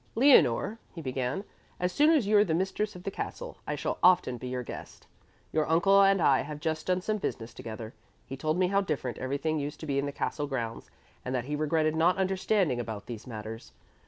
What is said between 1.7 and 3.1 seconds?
"as soon as you are the mistress of